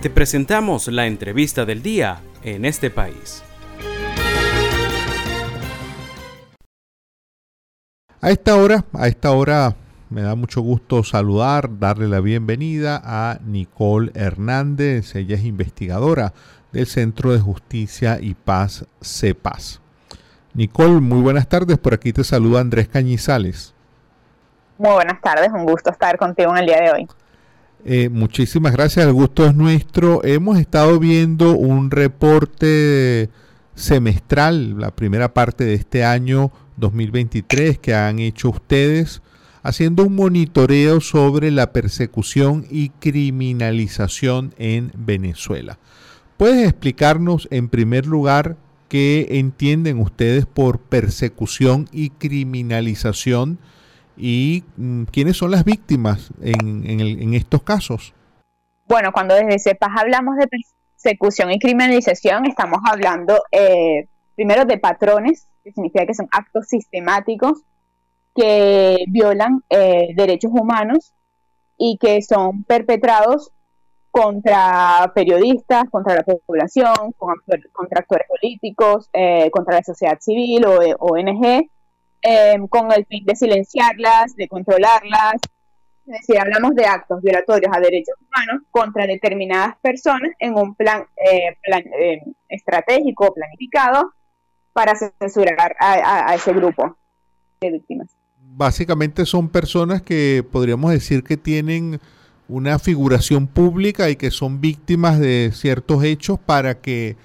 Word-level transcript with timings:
Te 0.00 0.10
presentamos 0.10 0.86
la 0.86 1.08
entrevista 1.08 1.64
del 1.64 1.82
día 1.82 2.20
en 2.44 2.64
este 2.64 2.88
país. 2.88 3.42
A 8.20 8.30
esta 8.30 8.54
hora, 8.54 8.84
a 8.92 9.08
esta 9.08 9.32
hora 9.32 9.74
me 10.08 10.22
da 10.22 10.36
mucho 10.36 10.60
gusto 10.60 11.02
saludar, 11.02 11.80
darle 11.80 12.06
la 12.06 12.20
bienvenida 12.20 13.02
a 13.04 13.40
Nicole 13.44 14.12
Hernández. 14.14 15.16
Ella 15.16 15.34
es 15.34 15.44
investigadora 15.44 16.32
del 16.70 16.86
Centro 16.86 17.32
de 17.32 17.40
Justicia 17.40 18.18
y 18.20 18.34
Paz 18.34 18.86
CEPAS. 19.02 19.80
Nicole, 20.54 21.00
muy 21.00 21.22
buenas 21.22 21.48
tardes. 21.48 21.76
Por 21.76 21.92
aquí 21.92 22.12
te 22.12 22.22
saluda 22.22 22.60
Andrés 22.60 22.86
Cañizales. 22.86 23.74
Muy 24.78 24.92
buenas 24.92 25.20
tardes, 25.20 25.50
un 25.52 25.64
gusto 25.64 25.90
estar 25.90 26.16
contigo 26.18 26.52
en 26.52 26.58
el 26.58 26.66
día 26.66 26.80
de 26.82 26.92
hoy. 26.92 27.08
Eh, 27.84 28.08
muchísimas 28.08 28.72
gracias, 28.72 29.06
el 29.06 29.12
gusto 29.12 29.46
es 29.46 29.54
nuestro. 29.54 30.24
Hemos 30.24 30.58
estado 30.58 30.98
viendo 30.98 31.52
un 31.56 31.90
reporte 31.90 33.30
semestral, 33.74 34.78
la 34.78 34.90
primera 34.90 35.32
parte 35.32 35.64
de 35.64 35.74
este 35.74 36.04
año 36.04 36.50
2023 36.76 37.78
que 37.78 37.94
han 37.94 38.18
hecho 38.18 38.50
ustedes, 38.50 39.22
haciendo 39.62 40.04
un 40.04 40.16
monitoreo 40.16 41.00
sobre 41.00 41.50
la 41.50 41.72
persecución 41.72 42.66
y 42.68 42.90
criminalización 42.90 44.54
en 44.58 44.92
Venezuela. 44.96 45.78
¿Puedes 46.36 46.68
explicarnos 46.68 47.48
en 47.50 47.68
primer 47.68 48.06
lugar 48.06 48.56
qué 48.88 49.26
entienden 49.30 50.00
ustedes 50.00 50.46
por 50.46 50.80
persecución 50.80 51.88
y 51.92 52.10
criminalización 52.10 53.58
y 54.18 54.64
mm, 54.76 55.04
quiénes 55.04 55.36
son 55.36 55.50
las 55.50 55.64
víctimas 55.64 56.30
en, 56.42 57.34
estos 57.34 57.62
casos? 57.62 58.12
Bueno, 58.86 59.12
cuando 59.12 59.34
desde 59.34 59.58
CEPAS 59.58 59.90
hablamos 59.96 60.36
de 60.36 60.48
persecución 60.48 61.52
y 61.52 61.58
criminalización, 61.58 62.46
estamos 62.46 62.80
hablando 62.90 63.40
eh, 63.52 64.08
primero 64.34 64.64
de 64.64 64.78
patrones, 64.78 65.46
que 65.62 65.72
significa 65.72 66.06
que 66.06 66.14
son 66.14 66.28
actos 66.32 66.66
sistemáticos 66.68 67.62
que 68.34 69.04
violan 69.08 69.62
eh, 69.70 70.08
derechos 70.14 70.50
humanos 70.52 71.12
y 71.76 71.98
que 71.98 72.22
son 72.22 72.64
perpetrados 72.64 73.52
contra 74.10 75.12
periodistas, 75.14 75.84
contra 75.90 76.14
la 76.16 76.22
población, 76.24 77.12
contra 77.16 78.00
actores 78.00 78.26
políticos, 78.28 79.08
eh, 79.12 79.50
contra 79.50 79.76
la 79.76 79.82
sociedad 79.82 80.18
civil 80.20 80.64
o 80.66 80.78
ONG, 80.98 81.70
em, 82.22 82.66
con 82.68 82.92
el 82.92 83.06
fin 83.06 83.24
de 83.24 83.36
silenciarlas, 83.36 84.34
de 84.36 84.48
controlarlas. 84.48 85.36
Es 86.06 86.20
decir, 86.20 86.38
hablamos 86.38 86.74
de 86.74 86.86
actos 86.86 87.20
violatorios 87.22 87.70
a 87.74 87.80
derechos 87.80 88.14
humanos 88.20 88.62
contra 88.70 89.06
determinadas 89.06 89.76
personas 89.82 90.32
en 90.38 90.54
un 90.54 90.74
plan, 90.74 91.04
eh, 91.16 91.56
eh, 92.00 92.22
estratégico 92.48 93.34
planificado 93.34 94.14
para 94.72 94.94
censurar 94.94 95.76
a 95.78 96.34
ese 96.34 96.52
grupo 96.52 96.96
de 97.60 97.72
víctimas. 97.72 98.08
Básicamente 98.40 99.26
son 99.26 99.48
personas 99.48 100.02
que 100.02 100.44
podríamos 100.50 100.92
decir 100.92 101.22
que 101.22 101.36
tienen 101.36 102.00
una 102.48 102.78
figuración 102.78 103.46
pública 103.46 104.08
y 104.08 104.16
que 104.16 104.30
son 104.30 104.60
víctimas 104.60 105.20
de 105.20 105.50
ciertos 105.52 106.02
hechos 106.02 106.38
para 106.38 106.80
que 106.80 107.16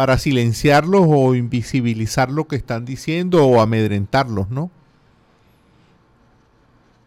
para 0.00 0.16
silenciarlos 0.16 1.02
o 1.06 1.34
invisibilizar 1.34 2.30
lo 2.30 2.46
que 2.46 2.56
están 2.56 2.86
diciendo 2.86 3.46
o 3.46 3.60
amedrentarlos, 3.60 4.48
¿no? 4.48 4.70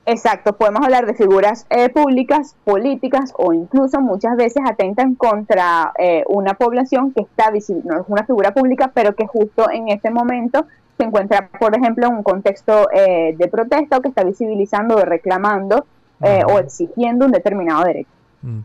Exacto, 0.05 0.53
podemos 0.53 0.83
hablar 0.83 1.07
de 1.07 1.15
figuras 1.15 1.65
eh, 1.71 1.89
públicas, 1.89 2.55
políticas 2.63 3.33
o 3.35 3.51
incluso 3.51 3.99
muchas 3.99 4.37
veces 4.37 4.61
atentan 4.69 5.15
contra 5.15 5.91
eh, 5.97 6.23
una 6.27 6.53
población 6.53 7.11
que 7.13 7.21
está 7.21 7.49
visible, 7.49 7.81
no 7.83 8.01
es 8.01 8.05
una 8.09 8.25
figura 8.25 8.53
pública, 8.53 8.91
pero 8.93 9.15
que 9.15 9.25
justo 9.25 9.71
en 9.71 9.89
este 9.89 10.11
momento 10.11 10.67
se 10.99 11.05
encuentra, 11.05 11.47
por 11.47 11.75
ejemplo, 11.75 12.05
en 12.05 12.17
un 12.17 12.21
contexto 12.21 12.91
eh, 12.91 13.33
de 13.35 13.47
protesta 13.47 13.97
o 13.97 14.01
que 14.01 14.09
está 14.09 14.23
visibilizando 14.23 14.97
o 14.97 15.01
reclamando 15.03 15.87
eh, 16.21 16.43
o 16.45 16.59
exigiendo 16.59 17.25
un 17.25 17.31
determinado 17.31 17.85
derecho. 17.85 18.11
Mm. 18.43 18.59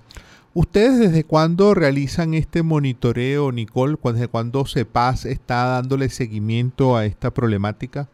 ¿Ustedes 0.59 0.99
desde 0.99 1.23
cuándo 1.23 1.73
realizan 1.73 2.35
este 2.35 2.65
monitoreo, 2.65 3.53
Nicole? 3.53 3.97
¿Desde 4.03 4.27
cuándo 4.27 4.65
CEPAS 4.67 5.25
está 5.25 5.67
dándole 5.67 6.09
seguimiento 6.09 6.97
a 6.97 7.05
esta 7.05 7.31
problemática? 7.31 8.09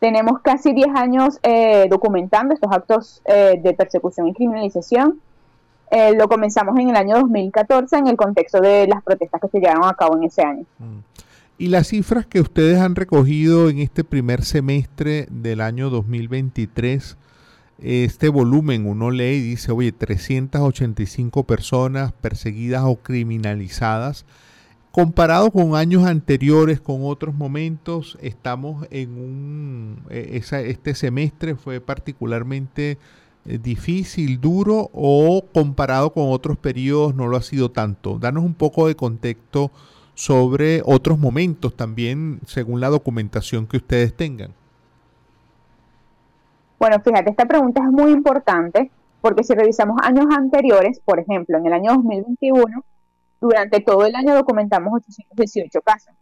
Tenemos 0.00 0.40
casi 0.40 0.72
10 0.72 0.88
años 0.96 1.38
eh, 1.44 1.86
documentando 1.88 2.54
estos 2.54 2.72
actos 2.72 3.22
eh, 3.24 3.60
de 3.62 3.72
persecución 3.74 4.26
y 4.26 4.34
criminalización. 4.34 5.20
lo 6.18 6.26
comenzamos 6.26 6.76
en 6.76 6.90
el 6.90 6.96
año 6.96 7.20
2014 7.20 7.98
en 7.98 8.08
el 8.08 8.16
contexto 8.16 8.60
de 8.60 8.88
las 8.88 9.00
protestas 9.04 9.40
que 9.40 9.46
se 9.46 9.60
llevaron 9.60 9.84
a 9.84 9.94
cabo 9.94 10.16
en 10.16 10.24
ese 10.24 10.42
año. 10.42 10.64
Mm. 10.80 10.98
Y 11.58 11.68
las 11.68 11.86
cifras 11.86 12.26
que 12.26 12.40
ustedes 12.40 12.80
han 12.80 12.96
recogido 12.96 13.68
en 13.68 13.78
este 13.78 14.02
primer 14.02 14.42
semestre 14.42 15.28
del 15.30 15.60
año 15.60 15.88
2023, 15.88 17.16
este 17.78 18.28
volumen, 18.28 18.86
uno 18.86 19.10
lee 19.10 19.36
y 19.36 19.40
dice, 19.40 19.72
oye, 19.72 19.92
385 19.92 21.44
personas 21.44 22.12
perseguidas 22.12 22.84
o 22.84 22.96
criminalizadas. 22.96 24.24
Comparado 24.92 25.50
con 25.50 25.74
años 25.74 26.04
anteriores, 26.04 26.80
con 26.80 27.00
otros 27.04 27.34
momentos, 27.34 28.18
estamos 28.20 28.86
en 28.90 29.10
un... 29.12 30.02
E, 30.10 30.40
este 30.40 30.94
semestre 30.94 31.56
fue 31.56 31.80
particularmente 31.80 32.98
eh, 33.44 33.58
difícil, 33.58 34.40
duro, 34.40 34.90
o 34.92 35.44
comparado 35.52 36.12
con 36.12 36.30
otros 36.30 36.58
periodos 36.58 37.14
no 37.14 37.26
lo 37.26 37.36
ha 37.36 37.42
sido 37.42 37.70
tanto. 37.70 38.18
Danos 38.18 38.44
un 38.44 38.54
poco 38.54 38.86
de 38.86 38.94
contexto 38.94 39.72
sobre 40.14 40.82
otros 40.84 41.18
momentos 41.18 41.74
también, 41.74 42.40
según 42.46 42.80
la 42.80 42.90
documentación 42.90 43.66
que 43.66 43.78
ustedes 43.78 44.14
tengan. 44.14 44.52
Bueno, 46.82 46.98
fíjate, 46.98 47.30
esta 47.30 47.44
pregunta 47.44 47.80
es 47.80 47.92
muy 47.92 48.10
importante 48.10 48.90
porque 49.20 49.44
si 49.44 49.54
revisamos 49.54 49.98
años 50.02 50.26
anteriores, 50.36 50.98
por 50.98 51.20
ejemplo, 51.20 51.56
en 51.58 51.66
el 51.66 51.74
año 51.74 51.92
2021, 51.92 52.84
durante 53.40 53.78
todo 53.78 54.04
el 54.04 54.16
año 54.16 54.34
documentamos 54.34 54.92
818 54.94 55.80
casos. 55.82 56.12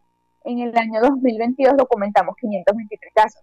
En 0.45 0.59
el 0.59 0.77
año 0.77 1.01
2022 1.01 1.79
documentamos 1.79 2.37
523 2.37 3.15
casos. 3.15 3.43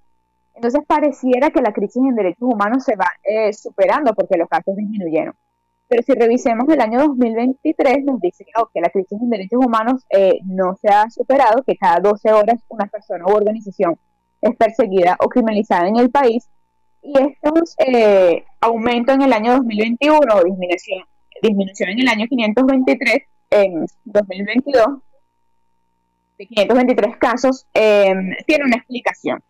Entonces 0.53 0.81
pareciera 0.85 1.49
que 1.49 1.63
la 1.63 1.73
crisis 1.73 2.03
en 2.07 2.13
derechos 2.13 2.53
humanos 2.53 2.83
se 2.83 2.95
va 2.95 3.07
eh, 3.23 3.51
superando 3.51 4.13
porque 4.13 4.37
los 4.37 4.47
casos 4.47 4.75
disminuyeron. 4.75 5.33
Pero 5.87 6.03
si 6.03 6.13
revisemos 6.13 6.69
el 6.69 6.81
año 6.81 6.99
2023, 6.99 8.05
nos 8.05 8.21
dice 8.21 8.45
que 8.45 8.79
la 8.79 8.89
crisis 8.89 9.19
en 9.19 9.31
derechos 9.31 9.65
humanos 9.65 10.05
eh, 10.11 10.37
no 10.45 10.75
se 10.79 10.89
ha 10.89 11.09
superado, 11.09 11.63
que 11.63 11.77
cada 11.77 11.99
12 11.99 12.31
horas 12.31 12.63
una 12.69 12.85
persona 12.85 13.25
u 13.25 13.31
organización 13.31 13.97
es 14.39 14.55
perseguida 14.55 15.17
o 15.19 15.29
criminalizada 15.29 15.87
en 15.87 15.97
el 15.97 16.11
país 16.11 16.47
y 17.07 17.13
estos 17.19 17.75
eh, 17.79 18.43
en 18.61 19.21
el 19.21 19.33
año 19.33 19.53
2021 19.53 20.19
o 20.19 20.43
disminución, 20.43 21.03
disminución 21.41 21.89
en 21.89 21.99
el 21.99 22.07
año 22.09 22.25
523, 22.27 23.17
en 23.51 23.85
2022, 24.03 24.87
de 26.37 26.45
523 26.45 27.17
casos, 27.17 27.65
eh, 27.73 28.13
tiene 28.45 28.65
una 28.65 28.75
explicación. 28.75 29.41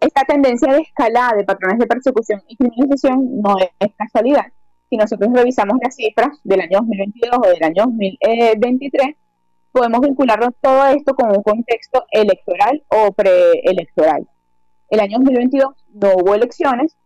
Esta 0.00 0.24
tendencia 0.24 0.72
de 0.72 0.80
escalada 0.80 1.36
de 1.36 1.44
patrones 1.44 1.78
de 1.78 1.86
persecución 1.86 2.42
y 2.48 2.56
criminalización 2.56 3.40
no 3.42 3.56
es, 3.58 3.90
casualidad. 3.96 4.46
Si 4.90 4.96
nosotros 4.96 5.30
revisamos 5.32 5.78
las 5.82 5.94
cifras 5.94 6.38
del 6.42 6.60
año 6.62 6.78
2022 6.80 7.38
o 7.38 7.48
del 7.48 7.62
año 7.62 7.84
2023, 7.86 9.16
podemos 9.70 10.00
vincularnos 10.00 10.50
todo 10.60 10.86
esto 10.88 11.14
con 11.14 11.30
un 11.30 11.42
contexto 11.42 12.04
electoral 12.10 12.82
o 12.88 13.12
preelectoral. 13.12 14.26
El 14.90 15.00
año 15.00 15.18
2022 15.18 15.74
no 16.00 16.14
hubo 16.14 16.34
elecciones 16.34 16.96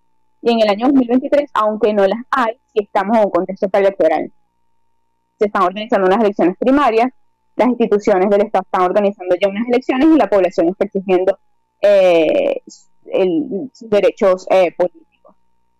y 0.42 0.50
en 0.50 0.60
el 0.60 0.68
año 0.68 0.86
2023, 0.88 1.50
aunque 1.54 1.94
no 1.94 2.06
las 2.06 2.18
hay, 2.30 2.54
sí 2.72 2.82
estamos 2.82 3.16
en 3.16 3.24
un 3.24 3.30
contexto 3.30 3.68
preelectoral. 3.68 4.32
Se 5.38 5.46
están 5.46 5.62
organizando 5.62 6.06
unas 6.06 6.20
elecciones 6.20 6.56
primarias, 6.58 7.12
las 7.56 7.68
instituciones 7.68 8.28
del 8.28 8.42
Estado 8.42 8.64
están 8.64 8.82
organizando 8.82 9.36
ya 9.40 9.48
unas 9.48 9.68
elecciones 9.68 10.08
y 10.08 10.16
la 10.16 10.28
población 10.28 10.68
está 10.68 10.84
exigiendo 10.84 11.38
eh, 11.80 12.62
sus 12.66 13.90
derechos 13.90 14.46
eh, 14.50 14.72
políticos. 14.72 15.36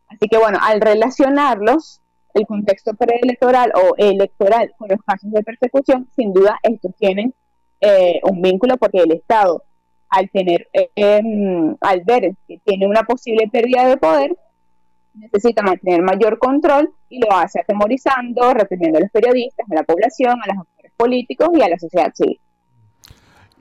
Así 0.09 0.29
que 0.29 0.39
bueno, 0.39 0.59
al 0.61 0.81
relacionarlos, 0.81 2.01
el 2.35 2.47
contexto 2.47 2.95
preelectoral 2.95 3.73
o 3.75 3.95
electoral 3.97 4.73
con 4.79 4.89
los 4.89 5.03
casos 5.03 5.31
de 5.33 5.43
persecución, 5.43 6.09
sin 6.15 6.33
duda 6.33 6.59
estos 6.63 6.95
tienen 6.97 7.35
eh, 7.81 8.21
un 8.23 8.41
vínculo 8.41 8.77
porque 8.77 8.99
el 8.99 9.13
Estado 9.13 9.65
al 10.13 10.31
tener, 10.31 10.69
em, 10.95 11.75
al 11.81 12.03
ver 12.03 12.35
que 12.47 12.59
tiene 12.65 12.87
una 12.87 13.03
posible 13.03 13.49
pérdida 13.51 13.89
de 13.89 13.97
poder, 13.97 14.37
necesita 15.15 15.63
mantener 15.63 16.03
mayor 16.03 16.39
control 16.39 16.91
y 17.09 17.19
lo 17.19 17.33
hace 17.35 17.61
atemorizando, 17.61 18.53
reprimiendo 18.53 18.99
a 18.99 19.01
los 19.03 19.11
periodistas, 19.11 19.67
a 19.71 19.75
la 19.75 19.83
población, 19.85 20.35
a 20.43 20.55
los 20.55 20.59
actores 20.59 20.93
políticos 20.97 21.49
y 21.55 21.63
a 21.63 21.69
la 21.69 21.79
sociedad 21.79 22.13
civil. 22.15 22.39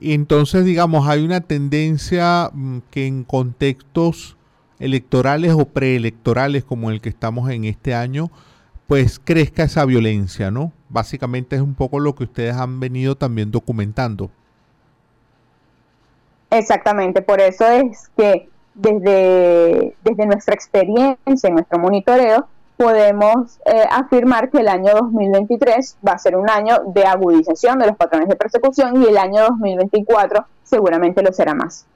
Entonces, 0.00 0.64
digamos, 0.66 1.08
hay 1.08 1.24
una 1.24 1.40
tendencia 1.40 2.50
mm, 2.52 2.78
que 2.90 3.06
en 3.06 3.24
contextos 3.24 4.36
electorales 4.78 5.52
o 5.52 5.64
preelectorales 5.64 6.64
como 6.64 6.90
el 6.90 7.00
que 7.00 7.08
estamos 7.08 7.50
en 7.50 7.64
este 7.64 7.94
año, 7.94 8.30
pues 8.86 9.18
crezca 9.18 9.62
esa 9.62 9.86
violencia, 9.86 10.50
¿no? 10.50 10.72
Básicamente 10.90 11.56
es 11.56 11.62
un 11.62 11.74
poco 11.74 11.98
lo 11.98 12.14
que 12.14 12.24
ustedes 12.24 12.56
han 12.56 12.78
venido 12.78 13.14
también 13.14 13.50
documentando. 13.50 14.30
Exactamente, 16.52 17.22
por 17.22 17.40
eso 17.40 17.66
es 17.66 18.10
que 18.14 18.48
desde, 18.74 19.96
desde 20.04 20.26
nuestra 20.26 20.54
experiencia, 20.54 21.16
en 21.48 21.54
nuestro 21.54 21.78
monitoreo, 21.78 22.46
podemos 22.76 23.58
eh, 23.64 23.84
afirmar 23.90 24.50
que 24.50 24.58
el 24.58 24.68
año 24.68 24.92
2023 24.94 25.96
va 26.06 26.12
a 26.12 26.18
ser 26.18 26.36
un 26.36 26.50
año 26.50 26.78
de 26.94 27.04
agudización 27.04 27.78
de 27.78 27.86
los 27.86 27.96
patrones 27.96 28.28
de 28.28 28.36
persecución 28.36 29.02
y 29.02 29.06
el 29.06 29.16
año 29.16 29.44
2024 29.48 30.44
seguramente 30.62 31.22
lo 31.22 31.32
será 31.32 31.54
más. 31.54 31.86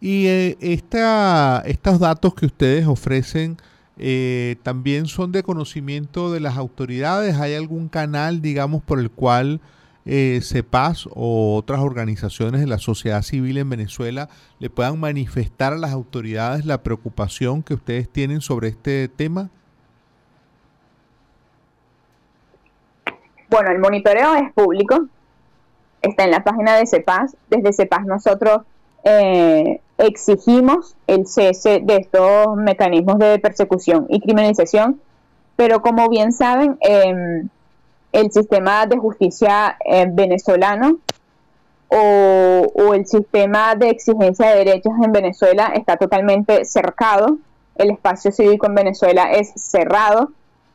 Y 0.00 0.26
eh, 0.26 0.56
estos 0.60 2.00
datos 2.00 2.34
que 2.34 2.46
ustedes 2.46 2.88
ofrecen 2.88 3.56
eh, 3.98 4.56
también 4.64 5.06
son 5.06 5.30
de 5.30 5.44
conocimiento 5.44 6.32
de 6.32 6.40
las 6.40 6.56
autoridades. 6.56 7.36
¿Hay 7.36 7.54
algún 7.54 7.88
canal, 7.88 8.42
digamos, 8.42 8.82
por 8.82 8.98
el 8.98 9.10
cual 9.10 9.60
eh, 10.10 10.40
CEPAS 10.42 11.06
o 11.14 11.54
otras 11.54 11.80
organizaciones 11.80 12.62
de 12.62 12.66
la 12.66 12.78
sociedad 12.78 13.20
civil 13.20 13.58
en 13.58 13.68
Venezuela 13.68 14.30
le 14.58 14.70
puedan 14.70 14.98
manifestar 14.98 15.74
a 15.74 15.76
las 15.76 15.92
autoridades 15.92 16.64
la 16.64 16.82
preocupación 16.82 17.62
que 17.62 17.74
ustedes 17.74 18.08
tienen 18.08 18.40
sobre 18.40 18.68
este 18.68 19.08
tema? 19.08 19.50
Bueno, 23.50 23.70
el 23.70 23.78
monitoreo 23.78 24.34
es 24.34 24.50
público, 24.54 25.08
está 26.00 26.24
en 26.24 26.30
la 26.30 26.42
página 26.42 26.76
de 26.76 26.86
CEPAS. 26.86 27.36
Desde 27.50 27.74
CEPAS 27.74 28.06
nosotros 28.06 28.62
eh, 29.04 29.80
exigimos 29.98 30.96
el 31.06 31.26
cese 31.26 31.80
de 31.82 31.96
estos 31.96 32.56
mecanismos 32.56 33.18
de 33.18 33.38
persecución 33.38 34.06
y 34.08 34.20
criminalización, 34.20 35.02
pero 35.56 35.82
como 35.82 36.08
bien 36.08 36.32
saben, 36.32 36.78
em, 36.80 37.50
el 38.12 38.32
sistema 38.32 38.86
de 38.86 38.96
justicia 38.96 39.76
eh, 39.84 40.06
venezolano 40.10 40.98
o, 41.88 42.94
el 42.94 43.06
sistema 43.06 43.74
de 43.74 43.90
exigencia 43.90 44.48
de 44.48 44.64
derechos 44.64 44.92
en 45.02 45.12
Venezuela 45.12 45.72
está 45.74 45.96
totalmente 45.96 46.64
cercado, 46.64 47.38
el 47.76 47.90
espacio 47.90 48.32
cívico 48.32 48.66
en 48.66 48.74
Venezuela 48.74 49.30
es 49.32 49.52
cerrado, 49.56 50.32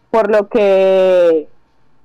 por 0.09 0.31
lo 0.31 0.47
que 0.47 1.47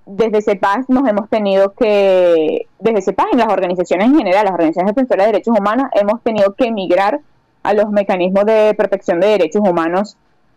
desde 0.07 0.43
CEPAS 0.43 0.89
nos 0.89 1.07
hemos 1.09 1.29
tenido 1.29 1.73
que, 1.75 2.67
desde 2.79 3.03
CEPAS 3.03 3.27
en 3.33 3.39
las 3.39 3.49
organizaciones 3.49 4.09
en 4.09 4.17
general, 4.17 4.45
las 4.45 4.55
organizaciones 4.55 4.95
defensoras 4.95 5.27
de 5.27 5.33
derechos 5.33 5.59
humanos, 5.59 5.89
hemos 5.93 6.23
tenido 6.23 6.55
que 6.55 6.67
emigrar 6.67 7.21
a 7.63 7.75
los 7.75 7.91
mecanismos 7.91 8.47
de 8.47 8.75
protección 8.77 9.21
de 9.21 9.29
derechos 9.29 9.63
humanos 9.63 10.17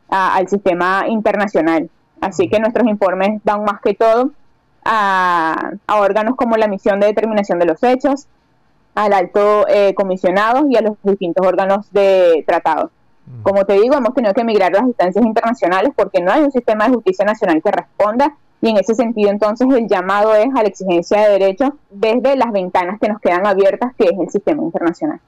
al 0.09 0.47
sistema 0.47 1.05
internacional. 1.07 1.89
Así 2.21 2.49
que 2.49 2.59
nuestros 2.59 2.87
informes 2.87 3.41
van 3.43 3.63
más 3.63 3.81
que 3.81 3.93
todo 3.93 4.31
a, 4.83 5.71
órganos 5.87 6.35
como 6.35 6.57
la 6.57 6.67
misión 6.67 6.99
de 6.99 7.07
determinación 7.07 7.59
de 7.59 7.65
los 7.65 7.81
hechos, 7.83 8.27
al 8.95 9.13
alto 9.13 9.67
eh, 9.67 9.93
comisionado 9.95 10.67
y 10.69 10.75
a 10.75 10.81
los 10.81 10.97
distintos 11.03 11.45
órganos 11.45 11.91
de 11.91 12.43
tratado. 12.45 12.91
Como 13.43 13.63
te 13.65 13.73
digo, 13.73 13.95
hemos 13.95 14.13
tenido 14.13 14.33
que 14.33 14.41
emigrar 14.41 14.75
a 14.75 14.79
las 14.79 14.87
instancias 14.87 15.25
internacionales 15.25 15.93
porque 15.95 16.21
no 16.21 16.31
hay 16.31 16.41
un 16.41 16.51
sistema 16.51 16.85
de 16.85 16.95
justicia 16.95 17.23
nacional 17.23 17.61
que 17.63 17.71
responda 17.71 18.35
y 18.61 18.69
en 18.69 18.77
ese 18.77 18.93
sentido, 18.93 19.31
entonces, 19.31 19.67
el 19.71 19.87
llamado 19.87 20.35
es 20.35 20.47
a 20.55 20.61
la 20.61 20.69
exigencia 20.69 21.21
de 21.21 21.39
derechos 21.39 21.71
desde 21.89 22.35
las 22.35 22.51
ventanas 22.51 22.99
que 22.99 23.09
nos 23.09 23.19
quedan 23.19 23.47
abiertas, 23.47 23.93
que 23.97 24.05
es 24.05 24.19
el 24.19 24.29
sistema 24.29 24.61
internacional. 24.61 25.19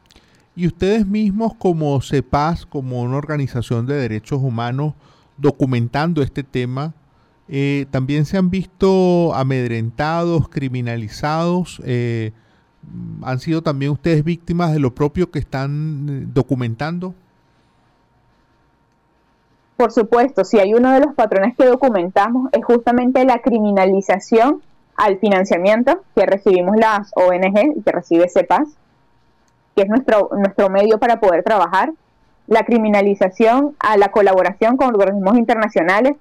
Y 0.55 0.67
ustedes 0.67 1.07
mismos, 1.07 1.55
como 1.55 1.99
CEPAS, 1.99 2.67
como 2.67 3.01
una 3.01 3.17
organización 3.17 3.87
de 3.87 3.95
derechos 3.95 4.39
humanos, 4.43 4.93
documentando 5.37 6.21
este 6.21 6.43
tema, 6.43 6.93
eh, 7.49 7.85
también 7.91 8.25
se 8.25 8.37
han 8.37 8.49
visto 8.49 9.33
amedrentados, 9.35 10.49
criminalizados. 10.49 11.81
Eh, 11.85 12.31
¿Han 13.21 13.39
sido 13.39 13.61
también 13.61 13.91
ustedes 13.91 14.23
víctimas 14.23 14.73
de 14.73 14.79
lo 14.79 14.93
propio 14.93 15.31
que 15.31 15.39
están 15.39 16.07
eh, 16.09 16.27
documentando? 16.33 17.13
Por 19.77 19.91
supuesto, 19.91 20.43
si 20.43 20.59
hay 20.59 20.73
uno 20.73 20.91
de 20.91 20.99
los 20.99 21.13
patrones 21.15 21.55
que 21.57 21.65
documentamos 21.65 22.49
es 22.53 22.63
justamente 22.63 23.25
la 23.25 23.39
criminalización 23.39 24.61
al 24.95 25.17
financiamiento 25.17 26.03
que 26.15 26.25
recibimos 26.25 26.77
las 26.77 27.11
ONG 27.15 27.77
y 27.77 27.81
que 27.81 27.91
recibe 27.91 28.29
CEPAS, 28.29 28.69
que 29.75 29.81
es 29.81 29.89
nuestro, 29.89 30.29
nuestro 30.37 30.69
medio 30.69 30.99
para 30.99 31.19
poder 31.19 31.43
trabajar, 31.43 31.91
la 32.47 32.63
criminalización 32.63 33.75
a 33.79 33.97
la 33.97 34.09
colaboración 34.09 34.77
con 34.77 34.89
organismos 34.89 35.37
internacionales 35.37 36.15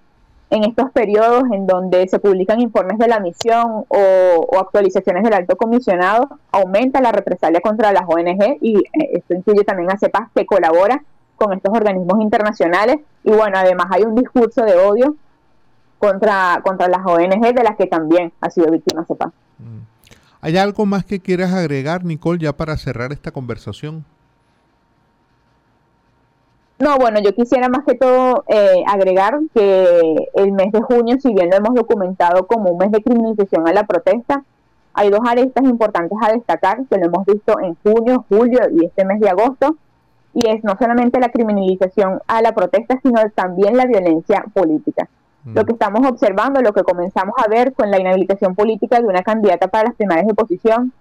en 0.53 0.65
estos 0.65 0.91
periodos 0.91 1.45
en 1.51 1.67
donde 1.67 2.07
se 2.09 2.19
publican 2.19 2.61
informes 2.61 2.99
de 2.99 3.09
la 3.09 3.21
misión 3.21 3.87
o, 3.89 4.59
actualizaciones 4.61 5.25
del 5.25 5.33
alto 5.33 5.57
comisionado, 5.57 6.29
aumenta 6.51 7.01
la 7.01 7.11
represalia 7.11 7.63
contra 7.63 7.91
las 7.91 8.03
ONG 8.07 8.59
y 8.61 8.77
eh, 8.77 9.11
esto 9.15 9.33
incluye 9.33 9.65
también 9.65 9.91
a 9.91 9.99
CEPAS 9.99 10.29
que 10.35 10.45
colabora 10.45 11.03
con 11.37 11.55
estos 11.55 11.73
organismos 11.75 12.21
internacionales 12.21 12.99
y 13.25 13.31
bueno, 13.31 13.57
además 13.57 13.87
hay 13.93 14.03
un 14.03 14.15
discurso 14.15 14.63
de 14.67 14.77
odio 14.77 15.17
contra, 15.99 16.61
contra 16.63 16.87
las 16.87 17.01
ONG 17.07 17.55
de 17.55 17.63
las 17.63 17.77
que 17.77 17.87
también 17.87 18.31
ha 18.43 18.51
sido 18.51 18.71
víctima 18.71 19.07
CEPAS. 19.07 19.33
Mm. 19.59 19.79
¿Hay 20.43 20.59
algo 20.59 20.85
más 20.85 21.07
que 21.07 21.21
quieras 21.21 21.55
agregar, 21.55 22.05
Nicole, 22.05 22.39
ya 22.39 22.53
para 22.53 22.77
cerrar 22.77 23.11
esta 23.13 23.31
conversación? 23.31 24.05
No, 26.83 26.97
bueno, 26.97 27.21
yo 27.21 27.33
quisiera 27.33 27.69
más 27.69 27.85
que 27.87 27.95
todo 27.95 28.43
eh, 28.49 28.83
agregar 28.89 29.39
que 29.55 30.29
el 30.35 30.51
mes 30.51 30.73
de 30.73 30.83
junio, 30.83 31.17
si 31.21 31.33
bien 31.33 31.49
lo 31.49 31.55
hemos 31.59 31.77
documentado 31.77 32.49
como 32.49 32.73
un 32.73 32.79
mes 32.79 32.91
de 32.91 33.01
criminalización 33.01 33.69
a 33.69 33.73
la 33.73 33.87
protesta, 33.87 34.43
hay 34.93 35.09
dos 35.09 35.21
arestas 35.25 35.63
importantes 35.63 36.19
a 36.21 36.33
destacar 36.33 36.85
que 36.91 36.99
lo 36.99 37.07
hemos 37.07 37.25
visto 37.25 37.61
en 37.61 37.77
junio, 37.85 38.25
julio 38.29 38.59
y 38.73 38.85
este 38.85 39.05
mes 39.05 39.21
de 39.21 39.31
agosto, 39.31 39.77
y 40.35 40.49
es 40.49 40.65
no 40.65 40.77
solamente 40.77 41.21
la 41.21 41.29
criminalización 41.29 42.21
a 42.27 42.43
la 42.43 42.53
protesta, 42.53 42.99
sino 43.01 43.21
también 43.33 43.77
la 43.77 43.87
violencia 43.87 44.45
política. 44.53 45.09
Mm. 45.45 45.55
Lo 45.55 45.65
que 45.65 45.75
estamos 45.75 46.05
observando, 46.05 46.63
lo 46.63 46.73
que 46.73 46.83
comenzamos 46.83 47.37
a 47.39 47.49
ver 47.49 47.75
con 47.75 47.93
la 47.93 48.01
inhabilitación 48.01 48.57
política 48.57 48.99
de 48.99 49.07
una 49.07 49.23
candidata 49.23 49.69
para 49.69 49.85
las 49.85 49.95
primarias 49.95 50.27
de 50.27 50.33
oposición, 50.33 50.93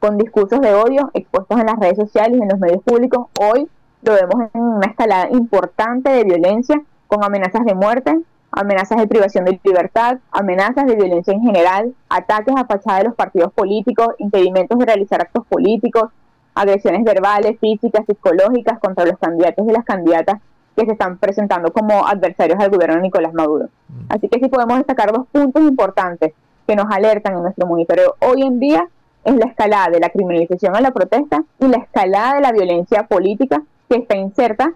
con 0.00 0.18
discursos 0.18 0.60
de 0.60 0.74
odio 0.74 1.10
expuestos 1.14 1.58
en 1.58 1.64
las 1.64 1.78
redes 1.78 1.96
sociales 1.96 2.38
y 2.38 2.42
en 2.42 2.48
los 2.50 2.58
medios 2.58 2.82
públicos, 2.82 3.28
hoy 3.40 3.70
lo 4.02 4.12
vemos 4.14 4.50
en 4.52 4.60
una 4.60 4.86
escalada 4.86 5.28
importante 5.30 6.10
de 6.10 6.24
violencia, 6.24 6.80
con 7.06 7.24
amenazas 7.24 7.64
de 7.64 7.74
muerte, 7.74 8.18
amenazas 8.50 8.98
de 8.98 9.06
privación 9.06 9.44
de 9.44 9.60
libertad, 9.62 10.18
amenazas 10.30 10.86
de 10.86 10.94
violencia 10.94 11.34
en 11.34 11.42
general, 11.42 11.94
ataques 12.08 12.54
a 12.56 12.64
fachada 12.64 12.98
de 12.98 13.04
los 13.04 13.14
partidos 13.14 13.52
políticos, 13.52 14.08
impedimentos 14.18 14.78
de 14.78 14.86
realizar 14.86 15.20
actos 15.20 15.46
políticos, 15.46 16.10
agresiones 16.54 17.04
verbales, 17.04 17.58
físicas, 17.60 18.04
psicológicas 18.06 18.78
contra 18.78 19.04
los 19.04 19.18
candidatos 19.18 19.66
y 19.68 19.72
las 19.72 19.84
candidatas 19.84 20.40
que 20.76 20.86
se 20.86 20.92
están 20.92 21.18
presentando 21.18 21.72
como 21.72 22.06
adversarios 22.06 22.58
al 22.60 22.70
gobierno 22.70 22.96
de 22.96 23.02
Nicolás 23.02 23.34
Maduro. 23.34 23.66
Mm. 23.88 24.12
Así 24.12 24.28
que 24.28 24.38
sí 24.38 24.48
podemos 24.48 24.78
destacar 24.78 25.12
dos 25.12 25.26
puntos 25.30 25.62
importantes 25.62 26.32
que 26.66 26.76
nos 26.76 26.86
alertan 26.90 27.34
en 27.34 27.42
nuestro 27.42 27.66
monitoreo 27.66 28.14
hoy 28.20 28.42
en 28.42 28.60
día 28.60 28.88
es 29.24 29.36
la 29.36 29.46
escalada 29.46 29.90
de 29.90 30.00
la 30.00 30.10
criminalización 30.10 30.76
a 30.76 30.80
la 30.80 30.92
protesta 30.92 31.42
y 31.58 31.66
la 31.66 31.78
escalada 31.78 32.34
de 32.36 32.40
la 32.40 32.52
violencia 32.52 33.06
política 33.06 33.62
que 33.88 33.96
está 33.96 34.16
inserta 34.16 34.72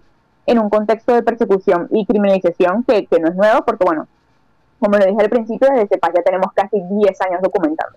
en 0.46 0.58
un 0.58 0.68
contexto 0.68 1.14
de 1.14 1.22
persecución 1.22 1.88
y 1.90 2.04
criminalización 2.06 2.84
que, 2.84 3.06
no 3.20 3.28
es 3.28 3.34
nuevo 3.34 3.64
porque, 3.64 3.84
bueno, 3.84 4.08
como 4.80 4.96
lo 4.98 5.06
dije 5.06 5.20
al 5.20 5.30
principio, 5.30 5.68
desde 5.70 5.88
CEPAS 5.88 6.10
ya 6.16 6.22
tenemos 6.22 6.52
casi 6.54 6.80
10 6.80 7.20
años 7.22 7.40
documentando. 7.42 7.96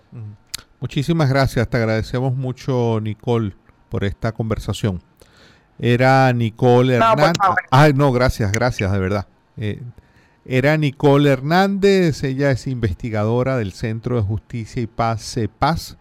Muchísimas 0.80 1.28
gracias, 1.28 1.68
te 1.68 1.76
agradecemos 1.76 2.34
mucho, 2.34 3.00
Nicole 3.00 3.54
por 3.88 4.04
esta 4.04 4.32
conversación. 4.32 5.02
Era 5.78 6.32
Nicole 6.32 6.94
Hernández. 6.94 7.32
Ay, 7.70 7.92
no, 7.92 8.12
gracias, 8.12 8.52
gracias, 8.52 8.92
de 8.92 8.98
verdad. 8.98 9.26
Eh, 9.56 9.82
era 10.44 10.76
Nicole 10.76 11.30
Hernández, 11.30 12.22
ella 12.22 12.50
es 12.50 12.66
investigadora 12.66 13.56
del 13.56 13.72
Centro 13.72 14.16
de 14.16 14.22
Justicia 14.22 14.80
y 14.80 14.86
Paz, 14.86 15.34
CEPAS, 15.34 15.96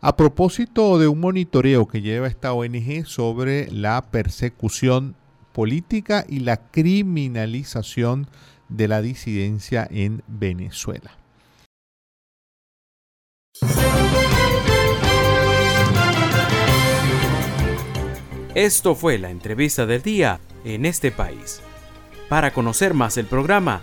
a 0.00 0.16
propósito 0.16 0.98
de 0.98 1.08
un 1.08 1.20
monitoreo 1.20 1.86
que 1.86 2.00
lleva 2.00 2.26
esta 2.26 2.52
ONG 2.52 3.06
sobre 3.06 3.70
la 3.70 4.02
persecución 4.10 5.14
política 5.52 6.24
y 6.28 6.40
la 6.40 6.56
criminalización 6.56 8.26
de 8.68 8.88
la 8.88 9.02
disidencia 9.02 9.86
en 9.90 10.22
Venezuela. 10.26 11.16
Esto 18.54 18.94
fue 18.94 19.18
la 19.18 19.30
entrevista 19.30 19.86
del 19.86 20.02
día 20.02 20.40
en 20.64 20.84
este 20.86 21.12
país. 21.12 21.60
Para 22.28 22.52
conocer 22.52 22.94
más 22.94 23.16
el 23.16 23.26
programa, 23.26 23.82